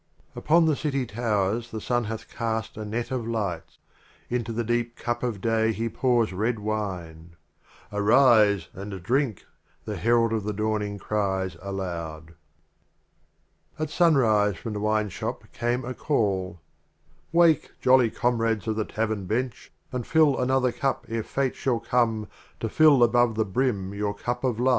4 0.33 0.41
8 0.41 0.45
Upon 0.45 0.65
the 0.65 0.75
City 0.75 1.05
Towers 1.05 1.69
the 1.69 1.79
Sun 1.79 2.05
hath 2.05 2.21
The 2.21 2.25
Literal 2.33 2.37
cast 2.39 2.75
a 2.77 2.85
Net 2.85 3.11
of 3.11 3.27
Light; 3.27 3.77
Into 4.31 4.51
the 4.51 4.63
deep 4.63 4.95
Cup 4.95 5.21
of 5.21 5.41
Day 5.41 5.71
he 5.73 5.89
pours 5.89 6.33
Red 6.33 6.57
Wine. 6.57 7.35
"Arise 7.93 8.67
and 8.73 9.03
drink!" 9.03 9.45
The 9.85 9.97
Herald 9.97 10.33
of 10.33 10.43
the 10.43 10.53
Dawning 10.53 10.97
cries 10.97 11.55
aloud. 11.61 12.29
ii. 12.31 12.35
At 13.77 13.89
Sunrise 13.91 14.55
from 14.57 14.73
the 14.73 14.79
Wineshop 14.81 15.43
came 15.53 15.85
a 15.85 15.93
call: 15.93 16.59
"Wake! 17.31 17.73
jolly 17.79 18.09
Comrades 18.09 18.67
of 18.67 18.77
the 18.77 18.85
Tav 18.85 19.11
ern 19.11 19.25
Bench, 19.27 19.71
And 19.91 20.07
fill 20.07 20.39
another 20.39 20.71
Cup 20.71 21.05
ere 21.09 21.21
Fate 21.21 21.55
shall 21.55 21.79
come 21.79 22.27
To 22.59 22.69
fill 22.69 23.03
above 23.03 23.35
the 23.35 23.45
brim 23.45 23.93
your 23.93 24.15
Cup 24.15 24.43
of 24.43 24.59
Life." 24.59 24.69